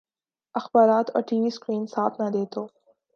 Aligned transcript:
اخبارات 0.55 1.07
اور 1.09 1.21
T 1.27 1.37
V 1.41 1.49
screen 1.49 1.83
ساتھ 1.87 2.15
نہ 2.21 2.27
دے 2.33 2.43
تو 2.53 2.61